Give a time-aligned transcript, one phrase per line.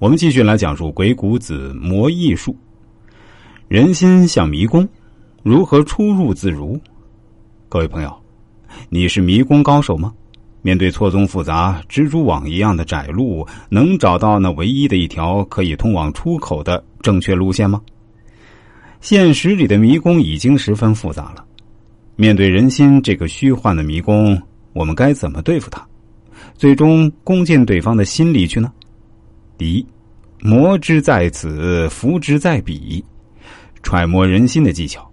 [0.00, 2.56] 我们继续来讲述鬼谷子魔艺术。
[3.68, 4.88] 人心像迷宫，
[5.42, 6.80] 如何出入自如？
[7.68, 8.10] 各位朋友，
[8.88, 10.10] 你是迷宫高手吗？
[10.62, 17.78] 面对错综复杂、蜘蛛网一样的窄路，能找到那唯一的一条可以通往出口的正确路线吗？
[19.02, 21.44] 现实里的迷宫已经十分复杂了。
[22.16, 24.40] 面对人心这个虚幻的迷宫，
[24.72, 25.86] 我们该怎么对付它？
[26.54, 28.72] 最终攻进对方的心里去呢？
[29.60, 29.86] 第一，
[30.40, 33.04] 魔之在此，福之在彼，
[33.82, 35.06] 揣摩人心的技巧。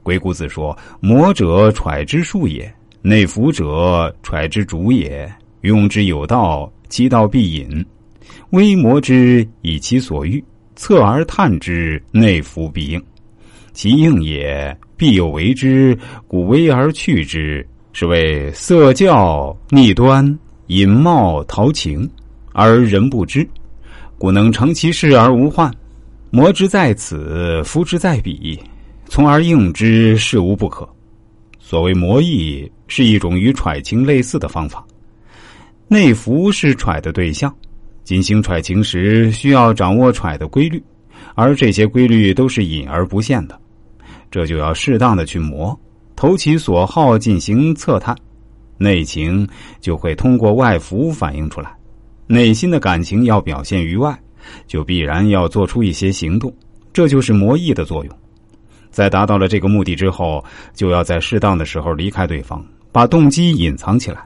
[0.00, 5.28] 鬼谷子说：“魔者揣之术也，内服者揣之主也。
[5.62, 7.84] 用之有道，其道必隐。
[8.50, 10.40] 微魔之以其所欲，
[10.76, 13.04] 侧而探之，内服必应。
[13.72, 15.98] 其应也，必有为之，
[16.28, 22.08] 故微而去之，是谓色教逆端，隐冒陶情，
[22.52, 23.44] 而人不知。”
[24.18, 25.72] 故能成其事而无患，
[26.30, 28.58] 魔之在此，夫之在彼，
[29.06, 30.88] 从而应之，事无不可。
[31.58, 34.84] 所谓魔意，是一种与揣情类似的方法。
[35.88, 37.54] 内服是揣的对象，
[38.04, 40.82] 进行揣情时需要掌握揣的规律，
[41.34, 43.58] 而这些规律都是隐而不现的，
[44.30, 45.78] 这就要适当的去磨，
[46.16, 48.16] 投其所好进行测探，
[48.78, 49.46] 内情
[49.80, 51.74] 就会通过外服反映出来。
[52.26, 54.18] 内心的感情要表现于外，
[54.66, 56.54] 就必然要做出一些行动，
[56.92, 58.18] 这就是魔意的作用。
[58.90, 64.24] 在达到了这个目的之后，就要在适当的时候离开对方，把动机隐藏起来，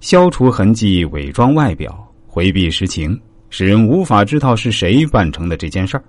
[0.00, 6.04] 消除痕迹，伪装外表，回避实情，使人无法知道是谁办成的这件事儿。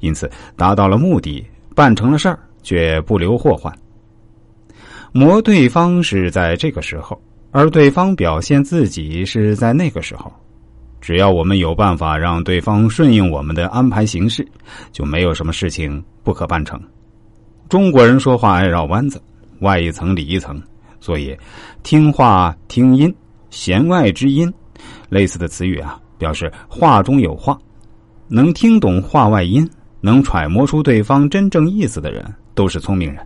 [0.00, 3.72] 因此，达到了目的，办成了事儿，却不留祸患。
[5.12, 7.18] 磨对方是在这个时候，
[7.52, 10.30] 而对方表现自己是在那个时候。
[11.00, 14.46] 只要我们有办法让对方顺应我们的安排行事，
[14.92, 16.80] 就没有什么事情不可办成。
[17.68, 19.20] 中国人说话爱绕弯子，
[19.60, 20.60] 外一层里一层，
[21.00, 21.36] 所以
[21.82, 23.14] 听话听音，
[23.50, 24.52] 弦外之音，
[25.08, 27.58] 类似的词语啊，表示话中有话。
[28.28, 29.68] 能听懂话外音，
[30.00, 33.24] 能揣摩出对方真正意思的人，都是聪明人。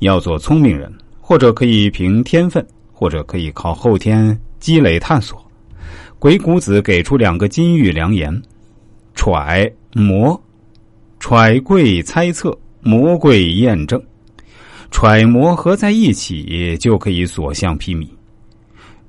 [0.00, 5.47] 要做聪明人，或者可以凭天分，或者可以靠后天积累探索。
[6.18, 8.42] 鬼谷子给出两个金玉良言：
[9.14, 10.40] 揣摩、
[11.20, 14.02] 揣贵猜测，魔贵验证。
[14.90, 18.08] 揣摩合在一起，就可以所向披靡。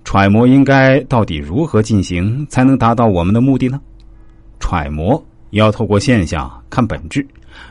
[0.03, 3.81] 揣摩应该到底如何进行，才能达到我们的目的呢？
[4.59, 7.25] 揣摩要透过现象看本质，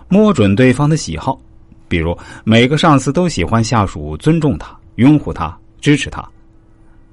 [0.09, 1.41] 摸准对方的喜好。
[1.87, 6.29] 比如，每个上司都喜欢下属尊重他、拥护他、支持他。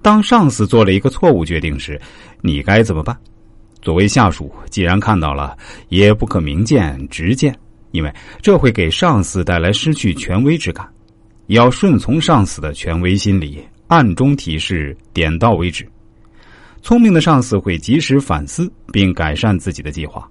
[0.06, 2.00] 当上司做了一个错误决定时，
[2.42, 3.18] 你该怎么办？
[3.82, 5.58] 作为下属，既然看到了，
[5.90, 7.58] 也不可明见直见，
[7.90, 10.88] 因为这会给上司带来失去权威之感。
[11.48, 15.84] 要顺从上司的权威心理，暗中提示，点到为止。
[16.84, 20.24] 聪明的上司会及时反思并改善自己的计划，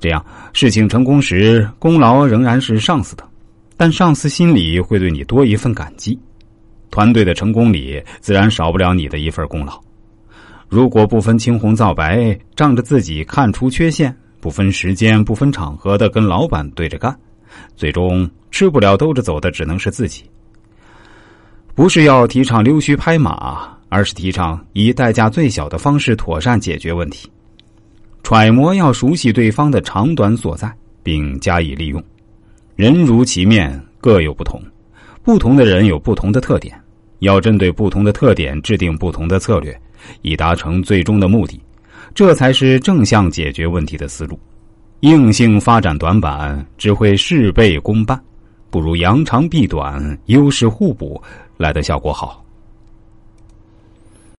[0.00, 0.24] 这样
[0.54, 3.28] 事情成功时，功劳仍然是上司的，
[3.76, 6.18] 但上司心里会对你多一份感激。
[6.90, 9.80] 团队的成功里，自然少不了你的一份功劳。
[10.68, 17.16] 如果不分青红皂白，仗着自己看出缺陷，不分时间、不分场合的跟老板对着干，
[17.76, 20.24] 最终吃不了兜着走的只能是自己。
[21.74, 27.30] 不是要提倡溜须拍马，而是提倡以代价最小的方式妥善解决问题。
[28.22, 32.02] 揣摩要熟悉对方的长短所在，并加以利用。
[32.74, 34.60] 人如其面，各有不同。
[35.26, 36.80] 不同的人有不同的特点，
[37.18, 39.76] 要针对不同的特点制定不同的策略，
[40.22, 41.60] 以达成最终的目的，
[42.14, 44.38] 这才是正向解决问题的思路。
[45.00, 48.22] 硬性发展短板只会事倍功半，
[48.70, 51.20] 不如扬长避短，优势互补
[51.56, 52.45] 来的效果好。